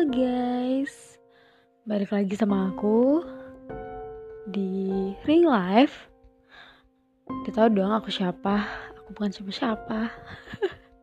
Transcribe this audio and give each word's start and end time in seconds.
Guys, 0.00 1.20
balik 1.84 2.08
lagi 2.08 2.32
sama 2.32 2.72
aku 2.72 3.20
di 4.48 5.12
Ring 5.28 5.44
Life. 5.44 6.08
Kita 7.44 7.60
tahu 7.60 7.76
dong 7.76 7.92
aku 7.92 8.08
siapa? 8.08 8.64
Aku 8.96 9.12
bukan 9.12 9.28
siapa-siapa. 9.28 10.08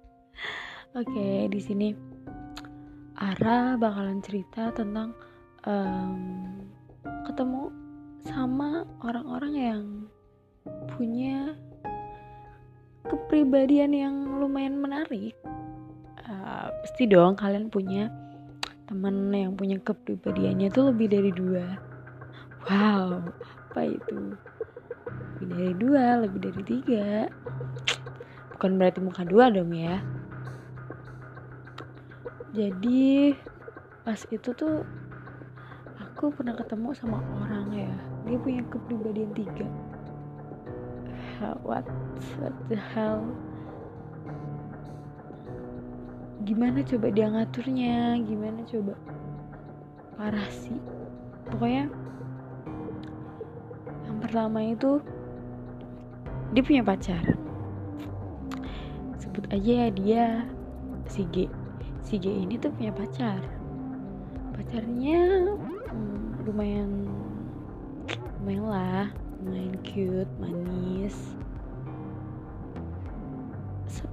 Oke, 1.06 1.46
di 1.46 1.62
sini 1.62 1.94
Ara 3.22 3.78
bakalan 3.78 4.18
cerita 4.26 4.74
tentang 4.74 5.14
um, 5.70 6.58
ketemu 7.30 7.70
sama 8.26 8.82
orang-orang 9.06 9.54
yang 9.54 9.84
punya 10.98 11.54
kepribadian 13.06 13.94
yang 13.94 14.42
lumayan 14.42 14.82
menarik. 14.82 15.38
Uh, 16.26 16.74
pasti 16.82 17.06
dong 17.06 17.38
kalian 17.38 17.70
punya 17.70 18.10
teman 18.88 19.36
yang 19.36 19.54
punya 19.60 19.76
kepribadiannya 19.84 20.72
itu 20.72 20.80
lebih 20.80 21.08
dari 21.12 21.32
dua. 21.36 21.76
Wow 22.68 23.28
apa 23.78 23.82
itu? 23.84 24.34
Lebih 25.38 25.48
dari 25.54 25.74
dua 25.76 26.06
lebih 26.24 26.40
dari 26.40 26.62
tiga. 26.64 27.28
Bukan 28.56 28.80
berarti 28.80 29.00
muka 29.04 29.22
dua 29.28 29.52
dong 29.52 29.76
ya. 29.76 30.00
Jadi 32.56 33.36
pas 34.08 34.18
itu 34.32 34.50
tuh 34.56 34.82
aku 36.00 36.32
pernah 36.32 36.56
ketemu 36.56 36.90
sama 36.96 37.20
orang 37.44 37.68
ya. 37.76 37.94
Dia 38.26 38.40
punya 38.40 38.64
kepribadian 38.72 39.36
tiga. 39.36 39.68
What 41.62 41.86
what 42.42 42.56
the 42.72 42.80
hell 42.80 43.22
gimana 46.48 46.80
coba 46.80 47.12
dia 47.12 47.28
ngaturnya 47.28 48.16
gimana 48.24 48.64
coba 48.64 48.96
parah 50.16 50.48
sih. 50.48 50.80
Pokoknya 51.52 51.92
yang 54.08 54.18
pertama 54.24 54.64
itu 54.64 55.04
dia 56.56 56.64
punya 56.64 56.88
pacar. 56.88 57.36
Sebut 59.20 59.44
aja 59.52 59.72
ya 59.84 59.88
dia 59.92 60.24
si 61.12 61.28
G. 61.36 61.52
Si 62.00 62.16
G 62.16 62.32
ini 62.32 62.56
tuh 62.56 62.72
punya 62.72 62.96
pacar. 62.96 63.44
Pacarnya 64.56 65.52
hmm, 65.52 66.48
lumayan 66.48 67.12
lumayan 68.40 68.64
lah 68.72 69.08
lumayan 69.44 69.76
cute 69.84 70.32
manis 70.40 71.36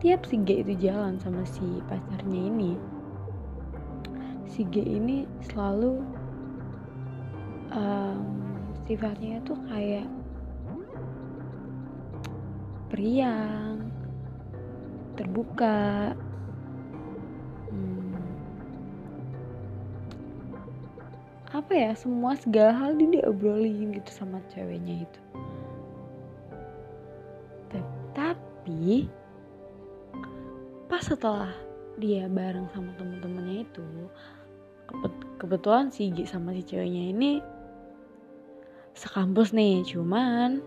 setiap 0.04 0.28
si 0.28 0.36
G 0.44 0.60
itu 0.60 0.76
jalan 0.84 1.16
sama 1.16 1.48
si 1.48 1.64
pacarnya 1.88 2.52
ini 2.52 2.76
si 4.44 4.68
G 4.68 4.84
ini 4.84 5.24
selalu 5.48 6.04
um, 7.72 8.20
sifatnya 8.84 9.40
itu 9.40 9.56
kayak 9.64 10.04
periang 12.92 13.88
terbuka 15.16 16.12
hmm, 17.72 18.20
apa 21.48 21.72
ya 21.72 21.96
semua 21.96 22.36
segala 22.36 22.76
hal 22.76 22.92
dia 23.00 23.24
diobrolin 23.24 23.96
gitu 23.96 24.10
sama 24.12 24.36
ceweknya 24.52 25.08
itu. 25.08 25.20
Tetapi 27.72 29.23
pas 30.94 31.02
setelah 31.02 31.50
dia 31.98 32.30
bareng 32.30 32.70
sama 32.70 32.94
temen-temennya 32.94 33.66
itu 33.66 33.82
kebetulan 35.42 35.90
si 35.90 36.14
G 36.14 36.22
sama 36.22 36.54
si 36.54 36.62
ceweknya 36.62 37.10
ini 37.10 37.42
sekampus 38.94 39.50
nih 39.50 39.82
cuman 39.82 40.62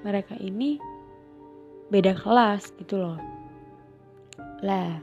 mereka 0.00 0.32
ini 0.40 0.80
beda 1.92 2.16
kelas 2.16 2.72
gitu 2.80 3.04
loh. 3.04 3.20
Lah 4.64 4.96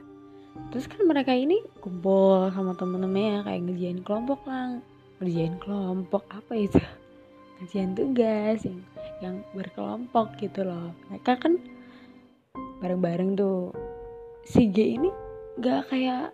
terus 0.73 0.89
kan 0.89 1.05
mereka 1.05 1.37
ini 1.37 1.61
kumpul 1.77 2.49
sama 2.49 2.73
temen-temennya 2.73 3.45
kayak 3.45 3.61
ngerjain 3.61 4.01
kelompok 4.01 4.41
lah 4.49 4.81
ngerjain 5.21 5.61
kelompok 5.61 6.25
apa 6.33 6.53
itu? 6.57 6.81
Ngerjain 7.61 7.93
tugas 7.93 8.65
yang 8.65 8.81
yang 9.21 9.35
berkelompok 9.53 10.33
gitu 10.41 10.65
loh. 10.65 10.97
Mereka 11.13 11.45
kan 11.45 11.61
bareng-bareng 12.81 13.37
tuh 13.37 13.69
si 14.47 14.71
G 14.71 14.95
ini 14.95 15.11
gak 15.59 15.91
kayak 15.91 16.31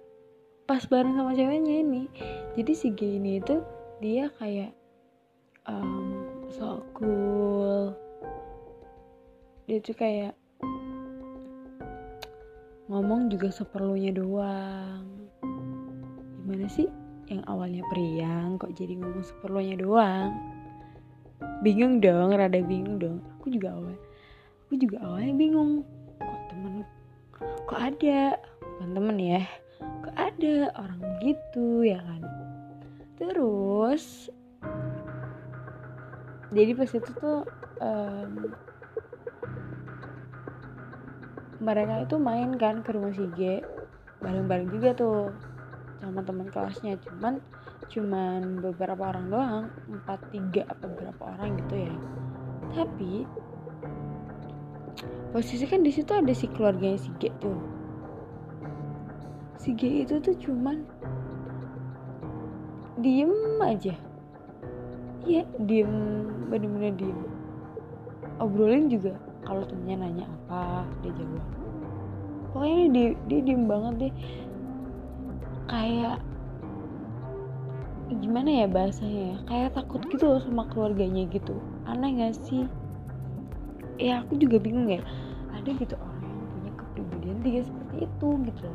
pas 0.69 0.85
bareng 0.85 1.17
sama 1.17 1.33
ceweknya 1.33 1.81
ini. 1.81 2.05
Jadi 2.53 2.71
si 2.77 2.87
G 2.93 3.17
ini 3.17 3.41
itu 3.41 3.57
dia 3.97 4.29
kayak 4.37 4.77
um, 5.65 6.29
so 6.53 6.85
cool. 6.93 7.97
Dia 9.65 9.81
tuh 9.81 9.97
kayak 9.97 10.37
ngomong 12.85 13.33
juga 13.33 13.49
seperlunya 13.49 14.13
doang. 14.13 15.09
Gimana 16.45 16.69
sih 16.69 16.85
yang 17.33 17.41
awalnya 17.49 17.81
periang 17.89 18.61
kok 18.61 18.77
jadi 18.77 18.93
ngomong 19.01 19.25
seperlunya 19.25 19.73
doang? 19.81 20.37
Bingung 21.65 21.97
dong 21.97 22.29
rada 22.37 22.61
bingung 22.61 23.01
dong. 23.01 23.25
Aku 23.41 23.49
juga 23.49 23.73
awal 23.73 23.97
aku 24.73 24.89
juga 24.89 25.05
awalnya 25.05 25.37
bingung 25.37 25.85
kok 27.69 27.81
ada? 27.81 28.37
Bukan 28.61 28.89
temen 28.95 29.17
ya 29.19 29.43
kok 30.03 30.15
ada 30.19 30.55
orang 30.75 31.01
gitu 31.23 31.87
ya 31.87 31.99
kan? 32.03 32.21
Terus 33.15 34.27
jadi 36.53 36.71
pas 36.77 36.91
itu 36.91 37.11
tuh 37.17 37.41
um, 37.81 38.51
mereka 41.63 42.03
itu 42.03 42.15
main 42.19 42.51
kan 42.59 42.83
ke 42.83 42.91
rumah 42.93 43.15
si 43.15 43.25
G 43.33 43.63
bareng-bareng 44.19 44.69
juga 44.69 44.89
tuh 44.93 45.31
sama 46.03 46.19
teman 46.21 46.51
kelasnya. 46.51 46.99
Cuman 46.99 47.39
cuman 47.87 48.63
beberapa 48.63 49.11
orang 49.11 49.25
doang 49.31 49.65
empat 49.87 50.19
tiga 50.35 50.67
apa 50.67 50.85
berapa 50.91 51.21
orang 51.23 51.57
gitu 51.63 51.75
ya. 51.87 51.95
Tapi 52.75 53.23
posisi 55.33 55.65
kan 55.65 55.81
di 55.81 55.89
situ 55.89 56.13
ada 56.13 56.29
si 56.29 56.45
keluarganya 56.45 57.01
si 57.01 57.09
G 57.17 57.33
tuh. 57.41 57.57
Si 59.57 59.73
G 59.73 60.05
itu 60.05 60.21
tuh 60.21 60.35
cuman 60.37 60.85
diem 63.01 63.33
aja. 63.59 63.97
Iya 65.25 65.43
diem 65.65 65.91
bener-bener 66.53 66.93
diem. 66.99 67.19
Obrolin 68.37 68.91
juga 68.91 69.17
kalau 69.43 69.65
temennya 69.65 70.05
nanya 70.05 70.25
apa 70.47 70.85
dia 71.01 71.11
jawab. 71.17 71.45
Pokoknya 72.53 72.85
dia, 72.93 73.07
dia 73.25 73.39
diem 73.41 73.63
banget 73.65 73.93
deh. 73.97 74.13
Kayak 75.65 76.21
gimana 78.21 78.49
ya 78.61 78.65
bahasanya 78.69 79.21
ya? 79.33 79.37
Kayak 79.49 79.69
takut 79.73 80.01
gitu 80.13 80.29
loh 80.29 80.41
sama 80.43 80.69
keluarganya 80.69 81.25
gitu. 81.33 81.57
Aneh 81.89 82.13
gak 82.19 82.37
sih 82.45 82.69
ya 83.97 84.23
aku 84.25 84.39
juga 84.39 84.57
bingung 84.61 84.89
ya. 84.89 85.01
Ada 85.53 85.69
gitu 85.77 85.95
orang 85.95 86.23
yang 86.25 86.47
punya 86.49 86.71
kepribadian 86.77 87.37
tiga 87.45 87.61
seperti 87.65 87.95
itu 88.05 88.29
gitu. 88.49 88.67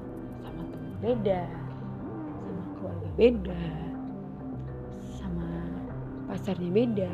Sama 0.43 0.62
teman 0.71 0.93
beda 1.03 1.41
sama 2.39 2.65
keluarga 2.79 3.09
beda 3.19 3.62
sama 5.19 5.49
pacarnya 6.31 6.71
beda 6.71 7.11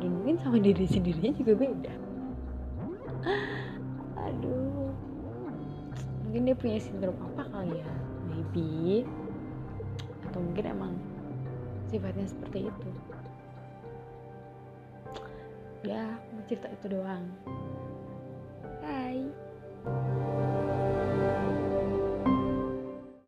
dan 0.00 0.10
mungkin 0.12 0.36
sama 0.40 0.58
diri 0.60 0.84
sendirinya 0.84 1.32
juga 1.36 1.52
beda. 1.56 1.92
Aduh. 4.16 4.92
Mungkin 6.26 6.42
dia 6.52 6.56
punya 6.58 6.78
sindrom 6.82 7.16
apa 7.32 7.48
kali 7.48 7.80
ya? 7.80 7.90
Maybe. 8.28 9.06
Atau 10.28 10.42
mungkin 10.44 10.64
emang 10.68 10.92
sifatnya 11.88 12.26
seperti 12.26 12.68
itu 12.68 12.90
ya 15.86 16.02
aku 16.18 16.42
cerita 16.50 16.66
itu 16.66 16.86
doang 16.98 17.22